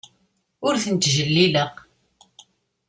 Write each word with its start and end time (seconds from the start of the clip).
Ur 0.67 0.75
ten-ttjellileɣ. 0.83 1.71